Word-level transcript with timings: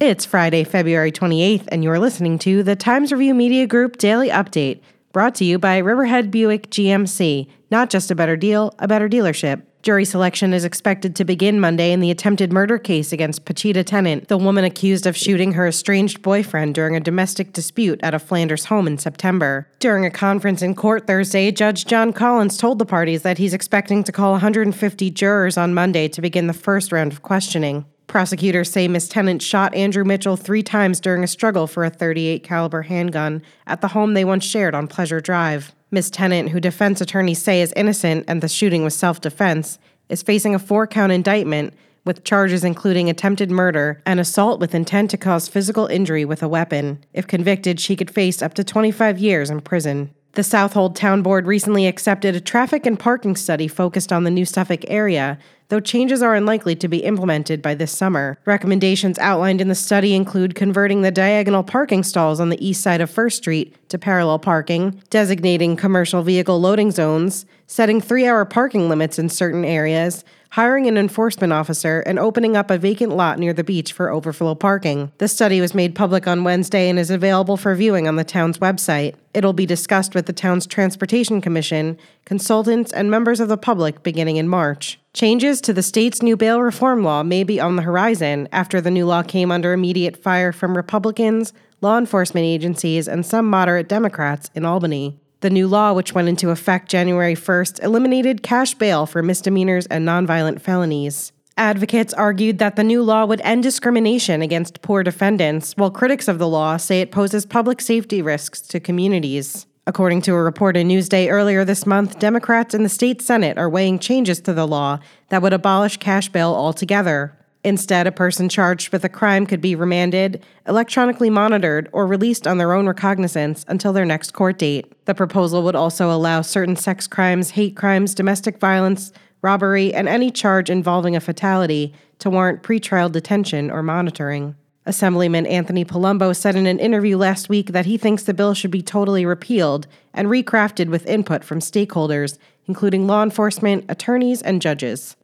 It's 0.00 0.24
Friday, 0.24 0.62
February 0.62 1.10
28th, 1.10 1.66
and 1.72 1.82
you're 1.82 1.98
listening 1.98 2.38
to 2.38 2.62
the 2.62 2.76
Times 2.76 3.10
Review 3.10 3.34
Media 3.34 3.66
Group 3.66 3.96
Daily 3.96 4.28
Update, 4.28 4.80
brought 5.10 5.34
to 5.34 5.44
you 5.44 5.58
by 5.58 5.78
Riverhead 5.78 6.30
Buick 6.30 6.70
GMC. 6.70 7.48
Not 7.72 7.90
just 7.90 8.08
a 8.08 8.14
better 8.14 8.36
deal, 8.36 8.72
a 8.78 8.86
better 8.86 9.08
dealership. 9.08 9.62
Jury 9.82 10.04
selection 10.04 10.54
is 10.54 10.64
expected 10.64 11.16
to 11.16 11.24
begin 11.24 11.58
Monday 11.58 11.90
in 11.90 11.98
the 11.98 12.12
attempted 12.12 12.52
murder 12.52 12.78
case 12.78 13.12
against 13.12 13.44
Pachita 13.44 13.82
Tennant, 13.82 14.28
the 14.28 14.38
woman 14.38 14.62
accused 14.62 15.04
of 15.04 15.16
shooting 15.16 15.54
her 15.54 15.66
estranged 15.66 16.22
boyfriend 16.22 16.76
during 16.76 16.94
a 16.94 17.00
domestic 17.00 17.52
dispute 17.52 17.98
at 18.00 18.14
a 18.14 18.20
Flanders 18.20 18.66
home 18.66 18.86
in 18.86 18.98
September. 18.98 19.68
During 19.80 20.06
a 20.06 20.12
conference 20.12 20.62
in 20.62 20.76
court 20.76 21.08
Thursday, 21.08 21.50
Judge 21.50 21.86
John 21.86 22.12
Collins 22.12 22.56
told 22.56 22.78
the 22.78 22.86
parties 22.86 23.22
that 23.22 23.38
he's 23.38 23.52
expecting 23.52 24.04
to 24.04 24.12
call 24.12 24.30
150 24.30 25.10
jurors 25.10 25.58
on 25.58 25.74
Monday 25.74 26.06
to 26.06 26.22
begin 26.22 26.46
the 26.46 26.52
first 26.52 26.92
round 26.92 27.12
of 27.12 27.22
questioning. 27.22 27.84
Prosecutors 28.08 28.70
say 28.70 28.88
Miss 28.88 29.06
Tennant 29.06 29.42
shot 29.42 29.74
Andrew 29.74 30.02
Mitchell 30.02 30.38
three 30.38 30.62
times 30.62 30.98
during 30.98 31.22
a 31.22 31.28
struggle 31.28 31.66
for 31.66 31.84
a 31.84 31.90
38 31.90 32.42
caliber 32.42 32.82
handgun 32.82 33.42
at 33.66 33.82
the 33.82 33.88
home 33.88 34.14
they 34.14 34.24
once 34.24 34.46
shared 34.46 34.74
on 34.74 34.88
Pleasure 34.88 35.20
Drive. 35.20 35.74
Miss 35.90 36.08
Tennant, 36.08 36.48
who 36.48 36.58
defense 36.58 37.02
attorneys 37.02 37.40
say 37.42 37.60
is 37.60 37.72
innocent 37.76 38.24
and 38.26 38.42
the 38.42 38.48
shooting 38.48 38.82
was 38.82 38.96
self-defense, 38.96 39.78
is 40.08 40.22
facing 40.22 40.54
a 40.54 40.58
four-count 40.58 41.12
indictment 41.12 41.74
with 42.06 42.24
charges 42.24 42.64
including 42.64 43.10
attempted 43.10 43.50
murder 43.50 44.02
and 44.06 44.18
assault 44.18 44.58
with 44.58 44.74
intent 44.74 45.10
to 45.10 45.18
cause 45.18 45.46
physical 45.46 45.86
injury 45.86 46.24
with 46.24 46.42
a 46.42 46.48
weapon. 46.48 47.04
If 47.12 47.26
convicted, 47.26 47.78
she 47.78 47.94
could 47.94 48.10
face 48.10 48.40
up 48.40 48.54
to 48.54 48.64
25 48.64 49.18
years 49.18 49.50
in 49.50 49.60
prison. 49.60 50.14
The 50.32 50.42
Southold 50.42 50.96
Town 50.96 51.20
Board 51.20 51.46
recently 51.46 51.86
accepted 51.86 52.36
a 52.36 52.40
traffic 52.40 52.86
and 52.86 52.98
parking 52.98 53.36
study 53.36 53.68
focused 53.68 54.12
on 54.12 54.24
the 54.24 54.30
New 54.30 54.44
Suffolk 54.46 54.84
area, 54.88 55.38
though 55.68 55.80
changes 55.80 56.22
are 56.22 56.34
unlikely 56.34 56.74
to 56.76 56.88
be 56.88 56.98
implemented 56.98 57.62
by 57.62 57.74
this 57.74 57.92
summer. 57.92 58.38
Recommendations 58.44 59.18
outlined 59.18 59.60
in 59.60 59.68
the 59.68 59.74
study 59.74 60.14
include 60.14 60.54
converting 60.54 61.02
the 61.02 61.10
diagonal 61.10 61.62
parking 61.62 62.02
stalls 62.02 62.40
on 62.40 62.48
the 62.48 62.66
east 62.66 62.82
side 62.82 63.00
of 63.00 63.10
First 63.10 63.38
Street 63.38 63.74
to 63.88 63.98
parallel 63.98 64.38
parking, 64.38 65.02
designating 65.10 65.76
commercial 65.76 66.22
vehicle 66.22 66.60
loading 66.60 66.90
zones, 66.90 67.46
setting 67.68 68.00
three 68.00 68.26
hour 68.26 68.44
parking 68.44 68.88
limits 68.88 69.18
in 69.18 69.28
certain 69.28 69.64
areas, 69.64 70.24
hiring 70.50 70.86
an 70.86 70.96
enforcement 70.96 71.52
officer, 71.52 72.00
and 72.00 72.18
opening 72.18 72.56
up 72.56 72.70
a 72.70 72.78
vacant 72.78 73.14
lot 73.14 73.38
near 73.38 73.52
the 73.52 73.62
beach 73.62 73.92
for 73.92 74.10
overflow 74.10 74.54
parking. 74.54 75.12
The 75.18 75.28
study 75.28 75.60
was 75.60 75.74
made 75.74 75.94
public 75.94 76.26
on 76.26 76.44
Wednesday 76.44 76.88
and 76.88 76.98
is 76.98 77.10
available 77.10 77.58
for 77.58 77.74
viewing 77.74 78.08
on 78.08 78.16
the 78.16 78.24
town's 78.24 78.58
website. 78.58 79.14
It'll 79.34 79.52
be 79.52 79.66
discussed 79.66 80.14
with 80.14 80.24
the 80.24 80.32
town's 80.32 80.66
Transportation 80.66 81.42
Commission, 81.42 81.98
consultants, 82.24 82.90
and 82.90 83.10
members 83.10 83.38
of 83.38 83.48
the 83.48 83.58
public 83.58 84.02
beginning 84.02 84.38
in 84.38 84.48
March. 84.48 84.98
Changes 85.12 85.60
to 85.60 85.74
the 85.74 85.82
state's 85.82 86.22
new 86.22 86.36
bail 86.36 86.62
reform 86.62 87.04
law 87.04 87.22
may 87.22 87.44
be 87.44 87.60
on 87.60 87.76
the 87.76 87.82
horizon 87.82 88.48
after 88.50 88.80
the 88.80 88.90
new 88.90 89.04
law 89.04 89.22
came 89.22 89.52
under 89.52 89.74
immediate 89.74 90.16
fire 90.16 90.52
from 90.52 90.74
Republicans, 90.74 91.52
law 91.82 91.98
enforcement 91.98 92.46
agencies, 92.46 93.06
and 93.06 93.26
some 93.26 93.48
moderate 93.48 93.88
Democrats 93.88 94.50
in 94.54 94.64
Albany. 94.64 95.20
The 95.40 95.50
new 95.50 95.68
law, 95.68 95.92
which 95.92 96.14
went 96.14 96.28
into 96.28 96.50
effect 96.50 96.90
January 96.90 97.36
1st, 97.36 97.82
eliminated 97.84 98.42
cash 98.42 98.74
bail 98.74 99.06
for 99.06 99.22
misdemeanors 99.22 99.86
and 99.86 100.06
nonviolent 100.06 100.60
felonies. 100.60 101.30
Advocates 101.56 102.12
argued 102.14 102.58
that 102.58 102.74
the 102.74 102.82
new 102.82 103.04
law 103.04 103.24
would 103.24 103.40
end 103.42 103.62
discrimination 103.62 104.42
against 104.42 104.82
poor 104.82 105.04
defendants, 105.04 105.74
while 105.76 105.92
critics 105.92 106.26
of 106.26 106.38
the 106.40 106.48
law 106.48 106.76
say 106.76 107.00
it 107.00 107.12
poses 107.12 107.46
public 107.46 107.80
safety 107.80 108.20
risks 108.20 108.60
to 108.62 108.80
communities. 108.80 109.66
According 109.86 110.22
to 110.22 110.34
a 110.34 110.42
report 110.42 110.76
in 110.76 110.88
Newsday 110.88 111.30
earlier 111.30 111.64
this 111.64 111.86
month, 111.86 112.18
Democrats 112.18 112.74
in 112.74 112.82
the 112.82 112.88
state 112.88 113.22
Senate 113.22 113.58
are 113.58 113.70
weighing 113.70 114.00
changes 114.00 114.40
to 114.40 114.52
the 114.52 114.66
law 114.66 114.98
that 115.28 115.40
would 115.40 115.52
abolish 115.52 115.98
cash 115.98 116.28
bail 116.28 116.52
altogether. 116.52 117.37
Instead, 117.64 118.06
a 118.06 118.12
person 118.12 118.48
charged 118.48 118.92
with 118.92 119.04
a 119.04 119.08
crime 119.08 119.44
could 119.44 119.60
be 119.60 119.74
remanded, 119.74 120.42
electronically 120.66 121.28
monitored, 121.28 121.88
or 121.92 122.06
released 122.06 122.46
on 122.46 122.58
their 122.58 122.72
own 122.72 122.86
recognizance 122.86 123.64
until 123.68 123.92
their 123.92 124.04
next 124.04 124.32
court 124.32 124.58
date. 124.58 124.92
The 125.06 125.14
proposal 125.14 125.62
would 125.64 125.74
also 125.74 126.10
allow 126.10 126.42
certain 126.42 126.76
sex 126.76 127.06
crimes, 127.06 127.50
hate 127.50 127.76
crimes, 127.76 128.14
domestic 128.14 128.58
violence, 128.58 129.12
robbery, 129.42 129.92
and 129.92 130.08
any 130.08 130.30
charge 130.30 130.70
involving 130.70 131.16
a 131.16 131.20
fatality 131.20 131.92
to 132.20 132.30
warrant 132.30 132.62
pretrial 132.62 133.10
detention 133.10 133.70
or 133.70 133.82
monitoring. 133.82 134.54
Assemblyman 134.86 135.46
Anthony 135.46 135.84
Palumbo 135.84 136.34
said 136.34 136.56
in 136.56 136.66
an 136.66 136.78
interview 136.78 137.18
last 137.18 137.50
week 137.50 137.72
that 137.72 137.84
he 137.84 137.98
thinks 137.98 138.22
the 138.22 138.32
bill 138.32 138.54
should 138.54 138.70
be 138.70 138.82
totally 138.82 139.26
repealed 139.26 139.86
and 140.14 140.28
recrafted 140.28 140.88
with 140.88 141.06
input 141.06 141.44
from 141.44 141.58
stakeholders, 141.58 142.38
including 142.66 143.06
law 143.06 143.22
enforcement, 143.22 143.84
attorneys, 143.88 144.40
and 144.40 144.62
judges. 144.62 145.14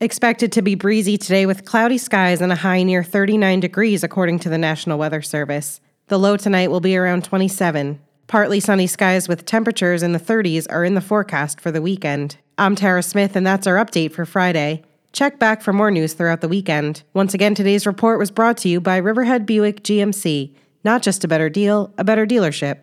Expected 0.00 0.52
to 0.52 0.62
be 0.62 0.76
breezy 0.76 1.18
today 1.18 1.44
with 1.44 1.64
cloudy 1.64 1.98
skies 1.98 2.40
and 2.40 2.52
a 2.52 2.56
high 2.56 2.84
near 2.84 3.02
39 3.02 3.58
degrees, 3.58 4.04
according 4.04 4.38
to 4.38 4.48
the 4.48 4.56
National 4.56 4.96
Weather 4.96 5.20
Service. 5.20 5.80
The 6.06 6.20
low 6.20 6.36
tonight 6.36 6.70
will 6.70 6.78
be 6.78 6.96
around 6.96 7.24
27. 7.24 7.98
Partly 8.28 8.60
sunny 8.60 8.86
skies 8.86 9.26
with 9.26 9.44
temperatures 9.44 10.04
in 10.04 10.12
the 10.12 10.20
30s 10.20 10.68
are 10.70 10.84
in 10.84 10.94
the 10.94 11.00
forecast 11.00 11.60
for 11.60 11.72
the 11.72 11.82
weekend. 11.82 12.36
I'm 12.58 12.76
Tara 12.76 13.02
Smith, 13.02 13.34
and 13.34 13.44
that's 13.44 13.66
our 13.66 13.74
update 13.74 14.12
for 14.12 14.24
Friday. 14.24 14.84
Check 15.10 15.40
back 15.40 15.62
for 15.62 15.72
more 15.72 15.90
news 15.90 16.12
throughout 16.12 16.42
the 16.42 16.48
weekend. 16.48 17.02
Once 17.12 17.34
again, 17.34 17.56
today's 17.56 17.84
report 17.84 18.20
was 18.20 18.30
brought 18.30 18.58
to 18.58 18.68
you 18.68 18.80
by 18.80 18.98
Riverhead 18.98 19.46
Buick 19.46 19.82
GMC. 19.82 20.54
Not 20.84 21.02
just 21.02 21.24
a 21.24 21.28
better 21.28 21.48
deal, 21.48 21.92
a 21.98 22.04
better 22.04 22.24
dealership. 22.24 22.82